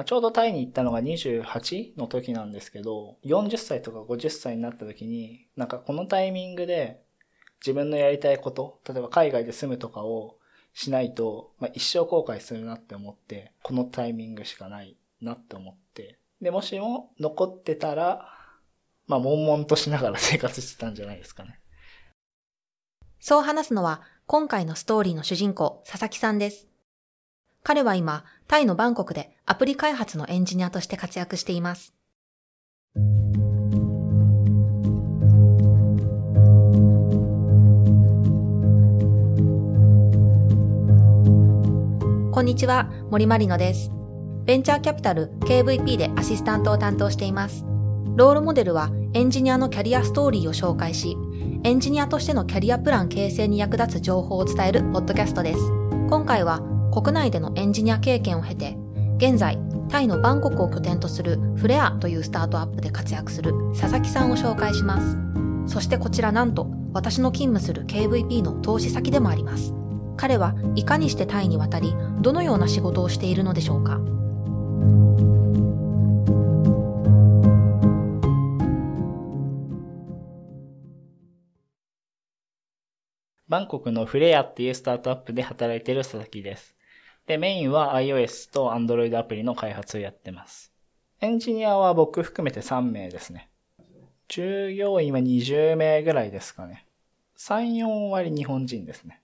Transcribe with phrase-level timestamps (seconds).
[0.00, 7.02] まあ、ちょうどタイに行ったのが28の時なんですけど、40歳とか50歳になった時に、なんかこのタイミングで
[7.60, 10.38] 自分のやりたいこと、例えば海外で住むとかを
[10.72, 18.26] しないと、まあ、一生後悔するなって思って、このタイミングしかないなって思って、で、もしも残ってたら、
[19.06, 21.60] まあ、悶々としながら生活してたんじゃないですかね。
[23.18, 26.69] そう話すのは、今回のストーリーの主人公、佐々木さんです。
[27.62, 31.94] 彼は今、タイのバンコクでアプリ開発のエンジニアとして活躍しています。
[42.32, 43.90] こんにちは、森まりのです。
[44.46, 47.66] ベンチャーキャピタル KVP でアシスタントを担当しています。
[48.16, 51.14] ロールモデルはエンジニアのキャリアストーリーを紹介し、
[51.62, 55.60] エンジニアとしてのキャリアプラン形成に役立つ情報を伝えるポッドキャストです。
[56.08, 58.76] 今回は国内でのエンジニア経験を経て、
[59.16, 59.58] 現在、
[59.88, 65.18] タイのバンコクを拠点とするフレアというスタートアップで活躍する佐々木さんを紹介します。
[65.72, 69.74] そしてこちらなんと、私の勤務する KVP の投資先でもあります。
[70.16, 74.00] 彼はいかにしてタイに渡り、どのような仕事をしているのでしょうか。
[83.48, 86.79] バンコクのフレアっていうスタートアップで働いている佐々木です。
[87.26, 90.72] で、メインは iOS と Android アプリの開発をやってます。
[91.20, 93.50] エンジニアは僕含めて3名ですね。
[94.28, 96.86] 従業員は20名ぐらいですかね。
[97.36, 99.20] 3、4割日本人ですね。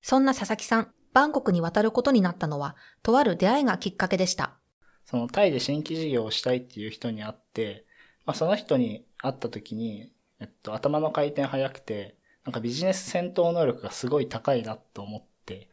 [0.00, 4.58] そんな佐々木さん、バンコクに渡ることになったのは、とある出会いがきっかけでした。
[5.04, 7.84] そのタイで新規事業をしたいっていう人に会って、
[8.24, 15.68] まあ、その人に会った時に、えっと、頭の回転早くて、なんかビジネス戦闘能力がすごい高いなと思って、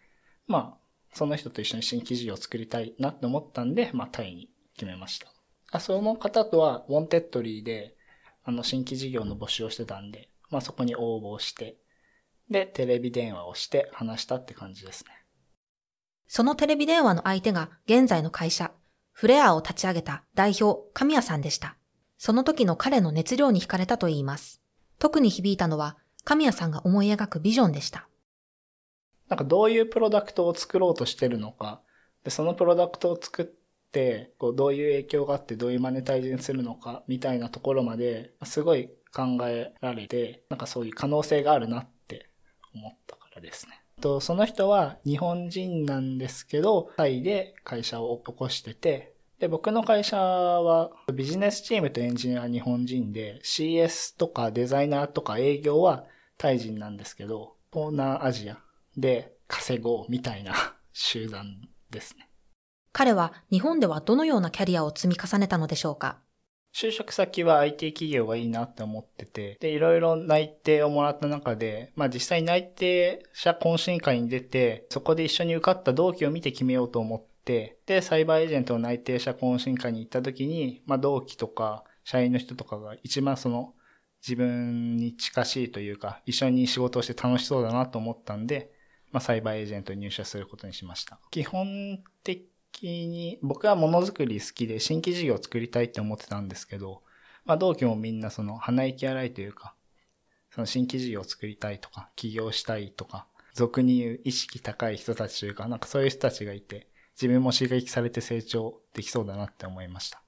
[0.47, 0.77] まあ、
[1.13, 5.27] その人と一緒に新規事業を作りたいなって思ったんで、まあ、タイに決めました。
[5.71, 7.95] あその方とは、 Wantedly で、
[8.43, 11.77] あの、新規事業の募集をしてたんで、まあ、そこに応募して、
[12.49, 15.11] で、テレビ電話をして話したって感じですね。
[16.27, 18.71] そのテレビ電話の相手が現在の会社、
[19.11, 21.75] フレアを立ち上げた代表、神谷さんでした。
[22.17, 24.61] その時の彼の熱量に惹かれたと言います。
[24.97, 28.07] 特に響いたのは、神谷さんが思い描くビジョンでした。
[29.29, 31.81] なんかどういうプロダクトを作ろうとしてるのか、
[32.23, 33.45] でそのプロダクトを作っ
[33.91, 42.29] て、こうどういう影響があってどういうマネタイズにするのかみたいなところまですごい考えられて、なんかそういう可能性があるなって
[42.73, 43.81] 思ったからですね。
[44.01, 56.05] とその人は日本人なんですけど、タイで会社を起こしてて、で、僕の会社はビジネスチームとエンジニアは日本人で CS とかデザイナーとか営業は
[56.37, 58.57] タイ人なんですけど、東南アジア
[58.97, 60.53] で稼ごうみたいな
[60.93, 61.45] 集団
[61.89, 62.29] ですね。
[62.91, 66.19] 彼は日本ではどのようなキャリアを積み重ねたのでしょうか？
[66.73, 83.73] 就職先は IT 企業がいいなって思ってて、で、いろいろ内定をもらった中で、まあ実際内定者懇親会に出て、そこで一緒に受かった同期を見て決めようと思って、で、サイバーエージェントの内定者懇親会に行った時に、まあ同期とか、社員の人とかが一番その
[84.21, 88.71] 自分に近しいというか、一緒に仕事をして楽しそうだなと思ったんで、
[89.11, 91.19] まあサイバーエージェントに入社することにしました。
[91.31, 92.43] 基本的
[92.83, 97.03] に、僕はものづくり好きで新規事業を作りたいって思ってたんですけど、
[97.45, 99.75] まあ同期もみんなその鼻息荒いというか、
[100.51, 106.87] その新規事業を作りたいとか、起業したいとか、俗に言う意識高い人たちというか、なんかそういう人たちがいて、
[107.19, 110.21] 自分も刺激されて成長できそうだなって思いました。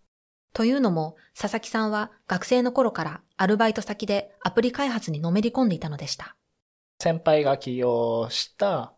[0.54, 6.36] というのも、佐々木さんは学生の頃からアルバイト先でアプリ開発にのめり込んでいたのでした。
[7.02, 8.94] 先輩が起業した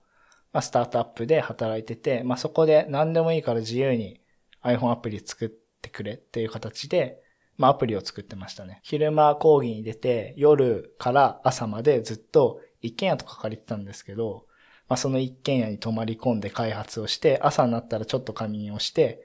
[0.53, 4.21] まあ、スタートアップで働いてて、まあ、そこで何でもいいから自由に
[4.63, 5.49] iPhone アプリ作っ
[5.81, 7.19] てくれっていう形で、
[7.57, 8.79] まあ、アプリを作ってましたね。
[8.83, 14.45] 昼間講義に出て、夜から朝までずっと一軒家とか借りてたんですけど、
[14.87, 19.23] まあ、その一軒家に泊まり込んで開発をして、朝になったらちょっと仮眠をして、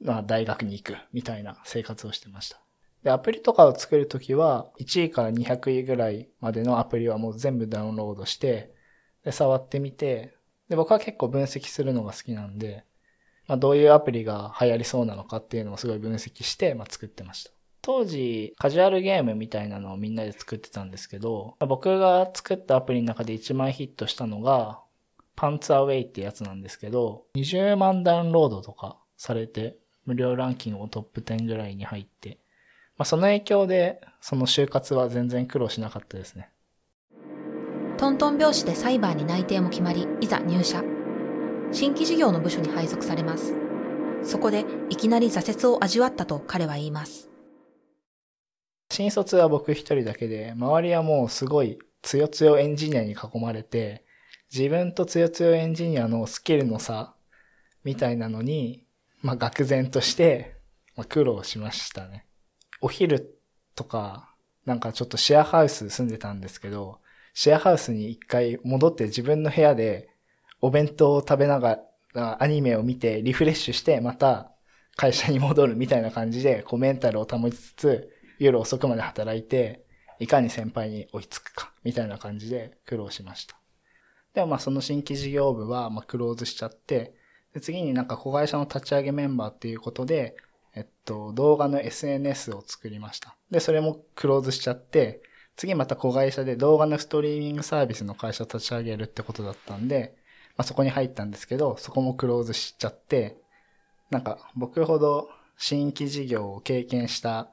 [0.00, 2.63] まあ、大学に行くみたいな生活をしてました。
[3.04, 8.74] で、アプリとかを作るときは、1位から200位ぐらいまでのアプリはもう全部ダウンロードして、
[9.24, 10.34] で、触ってみて、
[10.70, 12.84] で、僕は結構分析するのが好きなんで、
[13.46, 17.50] まあ、どういうアプリが流行りそうなのかっていうのをすごい分析して、まあ、作ってました。
[17.82, 24.80] 当時、カジュアルゲームみたいなのをみんなで作ってたんですけど、僕が作ったアプリの中で一番ヒットしたのが、
[25.36, 29.76] パンツアウェイってやつなんですけど、20万ダウンロードとかされて、
[30.06, 32.38] 無料ランキングもトップ10ぐらいに入って、
[32.96, 36.50] まあ、その影響で、その就活は全然苦労しなかったですね。
[37.96, 40.82] トントン拍子でサイバーに内定も決まり、いざ入社。
[41.72, 43.54] 新規事業の部署に配属されます。
[44.22, 47.30] そこでいきなり挫折を味わったと彼は言います。
[48.90, 54.04] 新卒は僕一人だけで、周りはもうすごいつよつよエンジニアに囲まれて、
[54.52, 57.14] 自分とつよつよエンジニアのスキルの差
[57.82, 58.86] みたいなのに、
[59.20, 60.56] まあ、愕然として、
[60.96, 62.26] まあ、苦労しましたね。
[62.84, 63.40] お昼
[63.74, 64.28] とか、
[64.66, 66.98] なんかちょっとシェアハウス住んでたんですけど、
[67.32, 70.10] シェアハウスに一回戻って自分の部屋で
[70.60, 71.78] お弁当を食べなが
[72.12, 74.52] らアニメを見てリフレッシュしてまた
[74.96, 79.86] 会社に戻るみたいな感じでこうメンタルを保ちつつ夜遅くまで働いて
[80.20, 83.56] いかに先輩に追いつくかみたいな感じで苦労しました。
[84.34, 87.14] でもまあその新規事業部はまあクローズしちゃって
[87.54, 90.36] で次になんか子会社の立ち上げメンバーっていうことで
[90.74, 93.36] えっと、動画の SNS を作りました。
[93.50, 95.22] で、それもクローズしちゃって、
[95.56, 100.16] 次また子会社で動画のストリーミングサービスの会社立ち上げるってことだったんで、
[100.56, 103.36] まあ、そこに入ったんですけど、そこもクローズしちゃって、
[104.10, 107.50] なんか僕ほど新規事業を経験した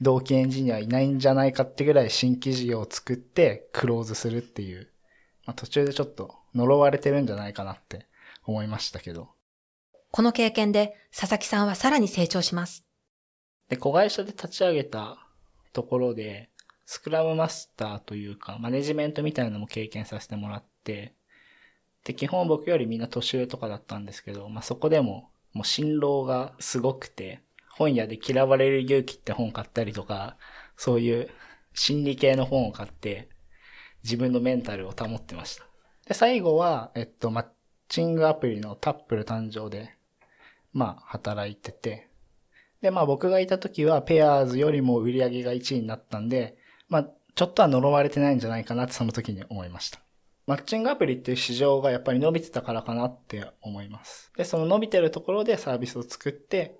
[0.00, 4.88] 同期エンジニアいないんじゃないかってぐらい新規事業を作ってクローズするっていう、
[5.46, 8.06] まあ、途中でちょっと呪われてるんじゃないかなって
[8.44, 9.33] 思いましたけど。
[10.14, 12.84] この経験で佐々木さんはさらに成長します。
[13.68, 15.18] で、子会社で立ち上げた
[15.72, 16.50] ところで、
[16.86, 21.16] スクラムマスターというか、マネジメントみたいなのも経験させてもらって、
[22.04, 30.36] で、基本僕よりみんな年上とかだったんですけど、まあ、そこでも、もう辛労がすごくて、本屋で嫌われる勇気って本買ったりとか、
[30.76, 31.28] そういう
[31.72, 33.28] 心理系の本を買って、
[34.04, 35.64] 自分のメンタルを保ってました。
[36.06, 37.46] で、最後は、えっと、マッ
[37.88, 39.92] チングアプリのタップル誕生で、
[40.74, 42.10] まあ、働いてて、
[42.82, 50.00] で、まあ僕がいた時はペアーズよりも売り上げが1位になったんで、まあちょっとは呪われてないんじゃないかなってその時に思いました。
[50.46, 54.30] マッチングアプリっていう市場がやっぱり伸びてたからかなって思います。
[54.36, 56.76] で、その伸びてるところでサービスを作って、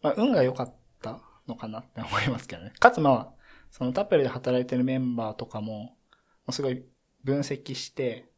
[0.00, 2.72] まあ運が良かったのかなって思いますけどね。
[2.78, 3.42] かつまあ、
[3.72, 5.96] そのタップルで働いてるメンバーとかも、
[6.50, 6.84] すごい
[7.24, 8.28] 分析して、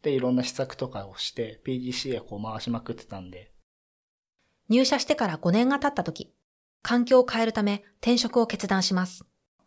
[0.00, 3.52] で、いろんな施策とかをして、PDC へこう回しまくってたんで、
[4.68, 6.32] 入社してから5年が経った時、
[6.82, 9.24] 環境を変えるため転職を決断します。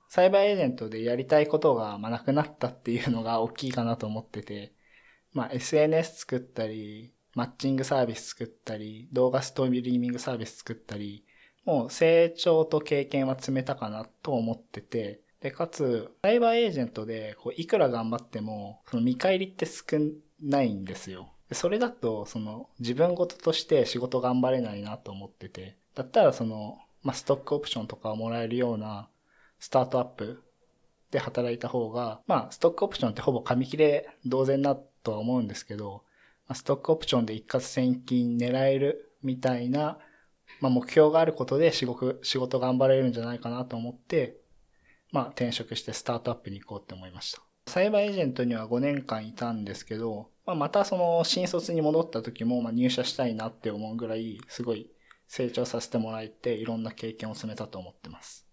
[0.10, 4.74] サイバーエージェントでやりたいことがなくなったっていうのが大きいかなと思ってて、
[5.32, 11.26] まあ SNS 作ったり、マッチングサービス作ったり、動画ストリーミングサービス作ったり、
[11.64, 19.84] もう成長と経験は積めたかなと思ってて、で、かつ、サイバーエージェントでこういくら頑張っても、その見返りって少
[20.42, 21.34] ないんですよ。
[21.52, 29.10] それだと、その自分事として仕事頑張れないなと思ってて、だったらその、まあ、ストックオプションとかをもらえるような
[29.60, 30.44] スタートアップ
[31.12, 36.04] で働いた方が、まあ、ストックオプションってほぼ紙切れ同然だとは思うんですけど、
[36.48, 39.98] まあ、ストックオプションで一括千金狙えるみたいな、
[40.62, 44.38] まあ、目標があることで仕事、仕事頑張れるんじゃないかなと思って、
[45.12, 47.42] まあ、転職してスタートアップに行こうって思いました。
[47.68, 54.90] サイバーエージェントには5年間いたんですけど、まあ、またその新卒に戻った時も、まあ、入社したいなって思うぐらい、すごい
[55.28, 58.48] 成長させてもらえて、いろんな経験を積めたと思ってます。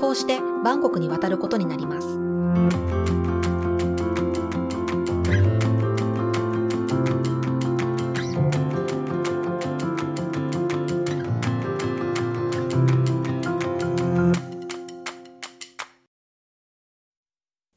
[0.00, 3.17] こうしてバンコクに渡ることになります。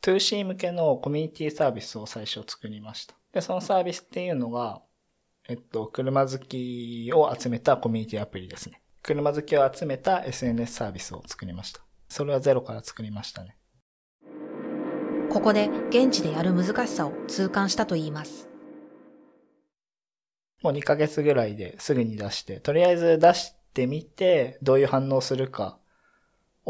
[0.01, 3.13] 2C 向けのコミュニティサービスを最初作りました。
[3.31, 4.81] で、そのサービスっていうのが、
[5.47, 8.81] えっと、車好きを集めたコミュニティアプリですね。
[9.03, 11.81] 車好きを集めた SNS サービスを作りました。
[12.09, 13.57] それはゼロから作りましたね。
[15.29, 18.49] ここで現地でやる難しさを痛感したといいます。
[20.63, 25.77] もう2ヶ月ぐらいですぐに出して、とりあえず出してみて、どういう反応するか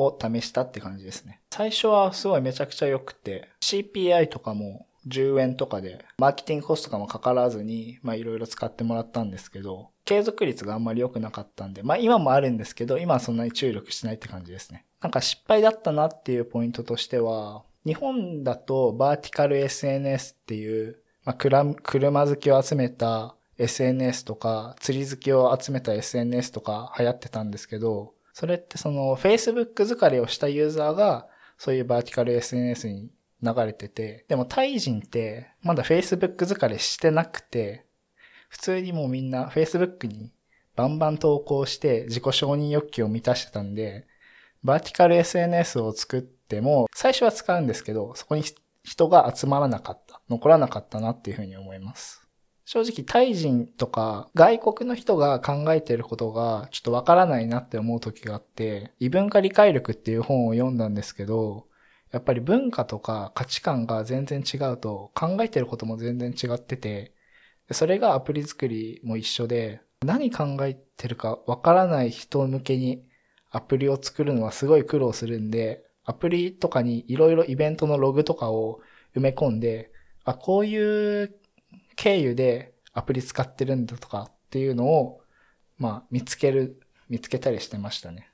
[0.06, 1.42] を試したって感じですね。
[1.52, 14.86] 最初はすごいめちゃくちゃ良くて、CPI とかも10円とかで、マーケティングコストとかもかからずに、まあいろいろ使ってもらったんですけど、継続率があんまり良くなかったんで、まあ今もあるんですけど、今はそんなに注力しないって感じですね。
[15.02, 33.12] なんか失敗だったなっていうポイントとしては、日本だとバーティカル SNS っていう、まあ、車好きを集めた SNS とか、釣り好きを集めた SNS とか流行ってたんですけど、それってその Facebook 疲れをしたユーザーが、そういうバーティカル SNS に
[33.44, 37.86] 流れてて、でもタイ人ってまだ Facebook 疲れしてなくて、
[38.50, 40.32] 普通にもうみんな Facebook に
[40.76, 44.08] バンバン投稿して自己承認欲求を満たしてたんで、
[44.64, 48.44] バーティカル SNS を作っても、最初は使うんですけど、そこに
[48.84, 52.21] 人が集まらなかった、残らなかったなっていうふうに思います。
[52.74, 61.68] 正直タイ人とか外国の人が考えてることがちょっとわからないなって思う時があって、異文化理解力っていう本を読んだんですけど、
[62.14, 67.14] やっぱり文化とか価値観が全然違うと考えてることも全然違ってて、
[67.72, 73.04] それがアプリ作りも一緒で、何考えてるかわからない人向けに
[73.50, 78.80] アプリを作るのはすごい苦労するんで、アプリとかにいろいろイベントのログとかを
[79.14, 79.92] 埋め込んで、
[80.24, 81.41] あ、こういう
[82.02, 85.22] 経由でアプリ使ってるんだとかっていうのを、
[85.78, 88.32] まあ、見つける、見つけたりしてましたね。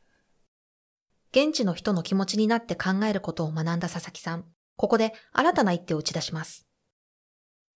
[1.33, 4.45] 現地の人の気持ちになって考えることを学んだ佐々木さん。
[4.77, 6.65] ここで新たな一手を打ち出します。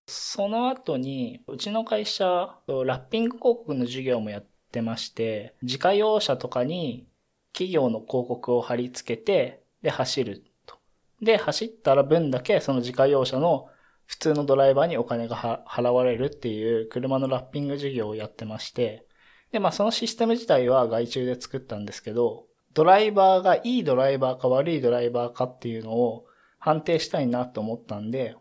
[0.08, 2.26] その後に、うちの会社、
[2.68, 7.06] ラッピング広告の授業もやってまして、自家用車とかに
[7.52, 10.78] 企業の広告を貼り付けて、で、走ると。
[11.22, 13.68] で、走ったら分だけその自家用車の
[14.12, 19.08] 普通のドライバーにお金が払われるっていう車のラッピング事業をやってまして、
[19.54, 26.26] で、まあそのシステム自体は外注で作ったんですけど、ドライバーがいいドライバーか悪いドライバーかっていうのを
[26.60, 28.36] 判定したいなと思ったんで、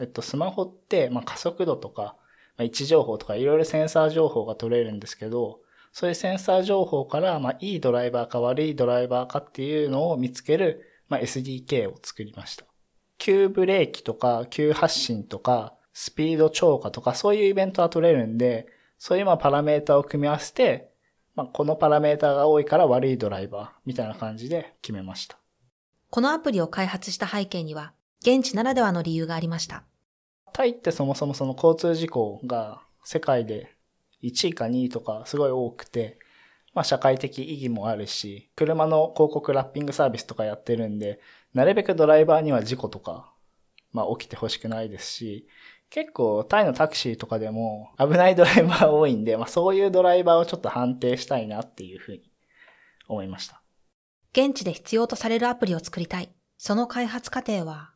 [0.00, 2.16] えっと、スマホって、まあ加速度とか、
[2.56, 5.60] まあ、位置情報とかいろいろセンサー情報が取れるんですけど、
[5.92, 12.73] そういうセンサー情報から、まあいいドライバーか悪いドライバーかっていうのを見つける、まあ SDK を作りました。
[13.24, 18.66] 急ブレーキとか、急発進とか、スピード超過とか、そういうイベントは取れるんで、
[18.98, 20.90] そういうまあパラメータを組み合わせて、
[21.34, 25.38] まあ、このパラメータが多いから悪いドライバーみたいな感じで決めました。
[26.10, 29.84] このアプリを開発した背景には、現地ならではの理由がありました。
[30.52, 33.74] タイってそもそもその交通事故が世界で
[34.22, 36.18] 1位か2位とかすごい多くて、
[36.74, 41.20] まあ社会的意義もあるし、車の広告ラッピングサービスとかやってるんで、
[41.54, 43.32] なるべくドライバーには事故とか、
[43.92, 45.46] まあ起きてほしくないですし、
[45.88, 52.32] 結構タイのタクシーとかでも危ないドライバー多いんで、まあそういうドライバーをちょっと判定したいなっていうふうに
[53.06, 53.62] 思いました。
[54.32, 56.28] 現地で必要とされるアプリを作りたい。
[56.58, 57.92] その開発過程は？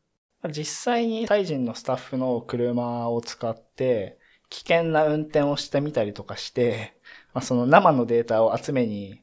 [0.51, 4.19] 実際にタイ人のスタッフの車を使って
[4.51, 6.95] 危険な運転をしてみたりとかして、
[7.35, 9.21] まあ、その生のデータを集めに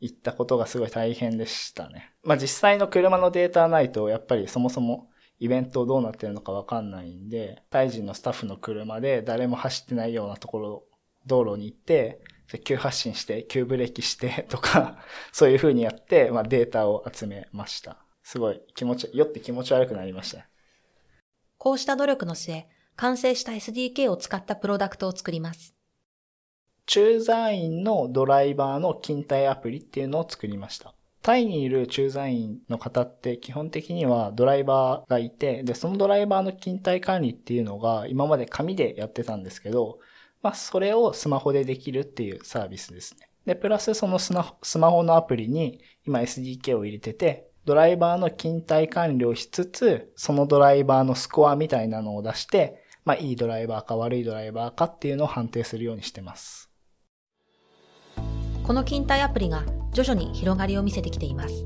[0.00, 2.12] 行ったことがすごい大変でしたね。
[2.22, 5.08] まあ、実際の車のデータないと、やっぱりそもそも
[5.40, 10.84] イベントどうなってるのかわかんないんで、タイ人のスタッフの車で誰も走ってないようなところ、
[11.26, 12.20] 道路に行って、
[12.64, 14.98] 急発進して、急ブレーキして とか、
[15.32, 17.98] そういう風にやって、まあ、データを集めました。
[18.22, 20.48] すごい気持ち、酔って気持ち悪くなりました。
[21.58, 25.77] こうした努力の末、完成した SDK を使ったプロダクトを作ります。
[26.88, 30.94] 駐在員のドライバーの勤怠アプリっていうのを作りました。
[31.20, 39.98] タイにいる駐在員の方って基本的にはドライバーがいて、で、そのドライバーの勤怠管理っていうのが今まで紙でやってたんですけど、
[40.40, 43.28] まあ、それをスマホでできるっていうサービスですね。
[43.44, 56.67] で、プラスそのスマホのアプリに今 SDK を入れてて、ドライバーの勤怠管理をしつつ、そのドライバーのスコアみたいなのを出して、まあ、いいドライバーか悪いドライバーかっていうのを判定するようにしてます。
[58.68, 61.64] この勤怠アプリが徐々に広がりを見せてきています。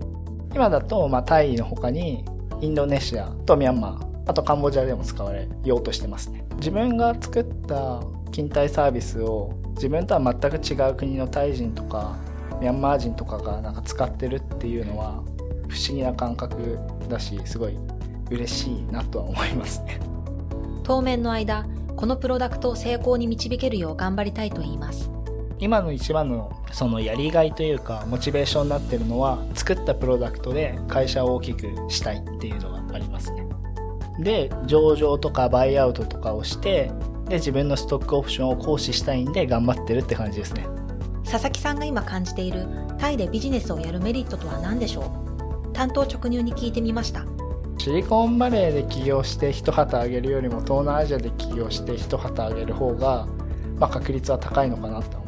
[0.55, 2.25] 今だと、まあ、タイの他に、
[2.61, 6.45] インドネシアとミャンマー、あとカンボジアでも使われようとしてますね。
[6.59, 12.19] 自分が作った勤怠サービスを自分とは全く違う国のタイ人とか
[12.61, 15.25] ミャンマー人とかがなんか使ってるっていうのは
[15.69, 16.79] 不思議な感覚
[17.09, 17.77] だしすごい
[18.31, 19.99] 嬉しいなとは思いますね
[20.85, 21.67] 当面の間
[21.97, 25.11] このプロダクトを成功に導けるよう頑張りたいと言います
[25.63, 33.47] 今の一番のそのやりがいというかモチベーションになってるのは作ったプロダクトで会社を大きくしたいっていうのがありますね。
[34.19, 36.91] で上場とかバイアウトとかをして
[37.29, 40.67] で自分のストックオプションを行使したいんで頑張ってるって感じですね。
[41.23, 42.67] 佐々木さんが今感じている
[42.99, 45.03] タイでビジネスをやるメリットとは何でしょ
[45.71, 45.73] う？
[45.73, 47.25] 担当直入に聞いてみました。
[47.79, 53.29] シリコンバレーで起業して一旗あげるよりも東南アジアで起業して一旗あげる方が、
[53.79, 55.22] まあ、確率は高いのかなと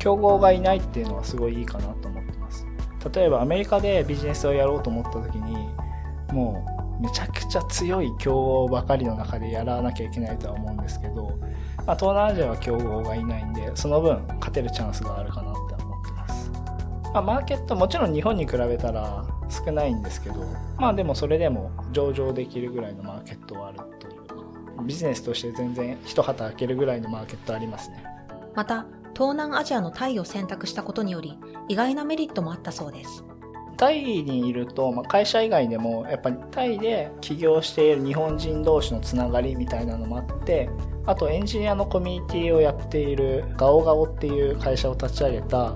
[0.00, 2.66] 競合がいないっていうのはすごいいいかなと思ってます。
[3.14, 5.68] 例えばアメリカでビジネスをやろうと思った時に、
[6.32, 6.66] も
[6.98, 11.38] うめちゃくちゃ強い競合ばかりの中でやらなきゃいけないとは思うんですけど、
[11.86, 16.50] まあ、東南アジアは競合がいないんで、その分勝てるチャンスがあるかなって思ってます。
[17.12, 20.44] まあ、マーケット、もちろん日本に比べたら少ないんですけど、
[20.78, 24.34] まあでもそれでも上場できるぐらいのマーケットはあるというか、
[24.84, 28.04] ビジネスとして全然一旗開けるぐらいのマーケットありますね。
[28.54, 28.86] また、
[29.20, 31.36] 東南アジアのタイを選択したことにより
[31.68, 33.22] 意外なメリットもあったそうです。
[33.76, 40.70] タイにいると、まあ、会社以外でもやっぱりタイで起業している日本人同士のつながりみたいなのもあって、
[41.04, 45.74] あとエンジニアのコミュニティをやっているガオガオっていう会社を立ち上げた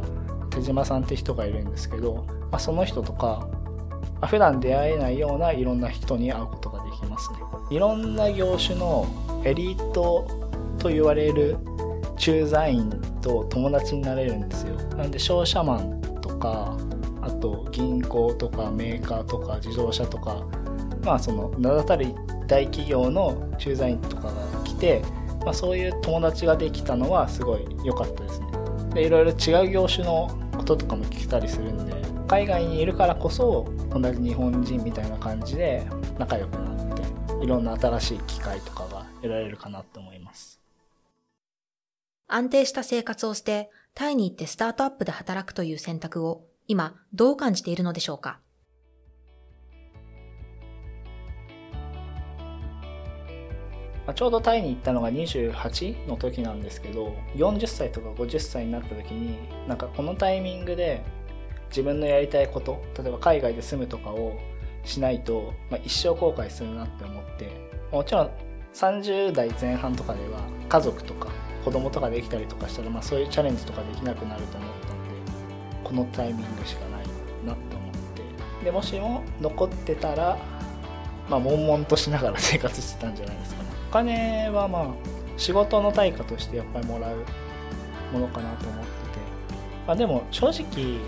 [0.49, 3.47] 手島さんって人がいるんですけど、まあ、その人とか、
[4.21, 7.39] まあ、普段出会えないようないろんな人に会うことができますね
[7.71, 9.07] いろんな業種の
[9.45, 10.27] エリート
[10.79, 11.59] と言われる
[12.17, 14.77] 駐在員と友達になれるんですよ。
[14.97, 16.77] なんで商社マンとか
[17.23, 20.45] あと銀行とかメーカーとか自動車とか
[21.03, 22.15] まあその名だたる
[22.47, 24.33] 大企業の駐在員とかが
[24.65, 25.03] 来て、
[25.43, 28.47] まあ、そういう友達ができたのはすごい良かったですね。
[28.93, 31.95] でいろいろ違う業種のこととかも聞けたりするんで
[32.29, 35.87] 海外にいるからこそ同じ日本人みたいな感じで
[36.19, 40.64] 仲良くなっていろんな新しい機会とかが得られるかなと思います。
[42.37, 48.41] 安定した生活をしてタイに行ってスタートアップで働くという選択を今どう感じているのでしょうか？
[54.05, 59.39] まあ、ちょうどタイに行ったのが28の時なんですけど40歳とか50歳になった時に
[59.69, 61.05] なんかこのタイミングで
[61.69, 64.37] 自分のやりたいこと例えば海外で住むとかを
[64.85, 68.31] しないと、まあ、一生後悔するなって思ってもちろん
[68.75, 71.29] 30代前半とかでは家族とか
[71.65, 74.95] 子供とかできたりとかしたら、まあ、そういうチャレンジとかできなくなると思ったんで
[75.83, 77.07] このタイミングしかない
[77.47, 77.93] なって思っ
[78.61, 78.65] て。
[78.65, 80.39] でもしも残ってたら
[81.29, 83.69] まあ悶々としながら生活してたんじゃないですかね。
[83.89, 84.87] お金はまあ
[85.37, 87.17] 仕事の対価としてやっぱりもらう
[88.13, 88.89] ものかなと思ってて、
[89.87, 90.99] まあ、でも正直、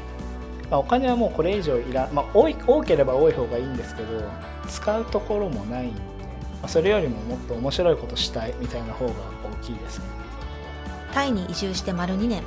[0.71, 4.09] まあ、お金はもうこれ以上いらまあ多い多ければ多い方がいいんですけど
[4.69, 6.07] 使うところもないんで、ま
[6.65, 9.13] あ、それよりももっと面白いことしたいみたいな方が
[9.61, 10.26] 大きいですね。
[11.17, 12.43] タイに移住して丸2年。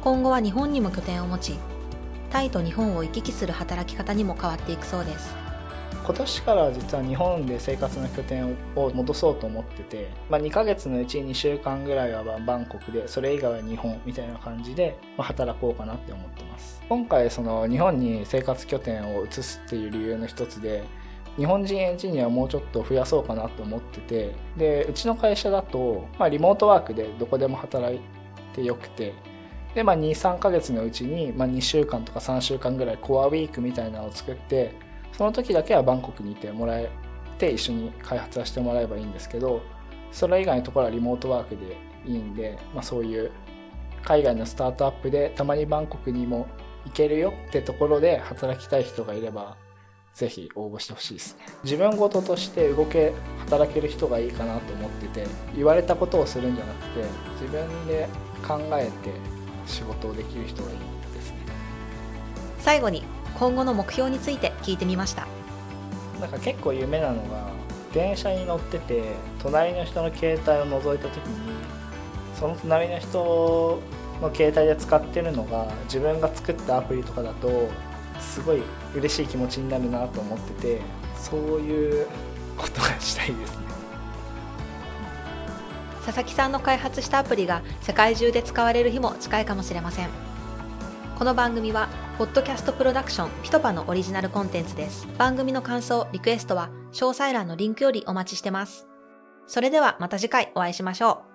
[0.00, 1.58] 今後は日本にも拠点を持ち
[2.30, 5.34] タイと日本を行き来する働き方にも変わっていくそうです。
[6.04, 16.80] 今年から実は日本で生活の拠点を戻そうと思ってて、まあ、2ヶ月のうち2週間ぐらいはバンコクでそれ以外は日本みたいな感じで働こうかなって思ってます。
[16.88, 20.84] 今回その日本に生活拠点を移すっていう理由の一つで
[21.36, 27.98] 日本人エンジニアをもうちょっと増やそうかなと思っててでうちの会社だと、まあ、リモートワークでどこでも働
[28.54, 29.14] てよくて。
[29.74, 34.74] で、まあ、23ヶ月のうちに、まあ、2週間とか3週間ぐらいコアウィークみたいなのを作って
[35.12, 36.90] その時だけはバンコクにいてもらえ
[37.38, 39.62] て一緒に開発はしてもらえばいいんですけど
[40.10, 43.30] それ以外のところはリモートワークでいいんで、まあ、そういう
[44.04, 46.46] 海外のスタートアップでたまにバンコクにも
[46.84, 49.56] 行けるよってところで働きたい人がいれば
[50.14, 51.44] ぜひ応募してほしいですね。
[51.64, 57.04] 自分事として動け働ける人がいいかなと思ってて言われたことをするんじゃなくて
[57.40, 58.08] 自分で
[58.46, 59.10] 考えて
[59.66, 60.76] 仕事をできる人がいい
[61.14, 61.36] ですね。
[62.58, 63.02] 最後に
[63.38, 65.26] 今後の目標について聞いてみました。
[66.20, 67.50] なんか結構夢なのが
[67.92, 69.02] 電車に乗ってて
[69.42, 71.52] 隣の人の携帯を覗いた時に
[72.38, 73.80] その隣の人
[74.20, 77.68] の携帯で使ってるのが自分が作ったアプリとかだと
[78.20, 78.62] すごい
[78.94, 80.80] 嬉しい気持ちになるなと思ってて
[81.16, 82.06] そういう
[82.56, 83.81] ことがしたいですね
[86.04, 90.08] 佐々木さんの開発したアプリが世界中で使われる日も近いかもしれません。
[91.18, 91.88] この番組は
[92.18, 95.06] ポッドキャストプロダクションピトパのオリジナルコンテンツです。
[95.18, 98.88] 番組の感想リクエストは詳細欄のリンクよりお待ちしてます。
[99.46, 101.31] それではまた次回お会いしましょう。